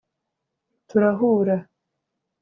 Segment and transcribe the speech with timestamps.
[0.89, 1.57] turahura